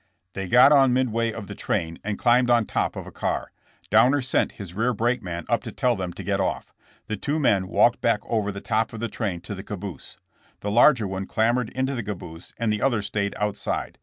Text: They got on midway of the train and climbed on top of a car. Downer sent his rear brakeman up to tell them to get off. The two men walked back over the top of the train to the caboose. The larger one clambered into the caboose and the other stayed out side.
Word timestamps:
They 0.33 0.47
got 0.47 0.71
on 0.71 0.93
midway 0.93 1.31
of 1.31 1.45
the 1.45 1.53
train 1.53 1.99
and 2.03 2.17
climbed 2.17 2.49
on 2.49 2.65
top 2.65 2.95
of 2.95 3.05
a 3.05 3.11
car. 3.11 3.51
Downer 3.91 4.21
sent 4.21 4.53
his 4.53 4.73
rear 4.73 4.93
brakeman 4.95 5.45
up 5.47 5.61
to 5.61 5.71
tell 5.71 5.95
them 5.95 6.11
to 6.13 6.23
get 6.23 6.39
off. 6.39 6.73
The 7.05 7.15
two 7.17 7.37
men 7.37 7.67
walked 7.67 8.01
back 8.01 8.21
over 8.25 8.51
the 8.51 8.61
top 8.61 8.93
of 8.93 8.99
the 8.99 9.07
train 9.09 9.41
to 9.41 9.53
the 9.53 9.61
caboose. 9.61 10.17
The 10.61 10.71
larger 10.71 11.07
one 11.07 11.27
clambered 11.27 11.69
into 11.77 11.93
the 11.93 12.01
caboose 12.01 12.51
and 12.57 12.73
the 12.73 12.81
other 12.81 13.03
stayed 13.03 13.35
out 13.39 13.57
side. 13.57 13.99